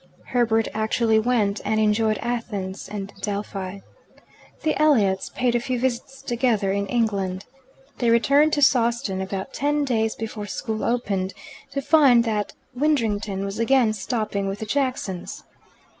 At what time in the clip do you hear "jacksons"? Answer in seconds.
14.65-15.43